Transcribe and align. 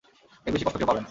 এর 0.45 0.51
বেশি 0.53 0.65
কষ্ট 0.65 0.77
কেউ 0.77 0.87
পাবে 0.87 0.95
না। 0.95 0.99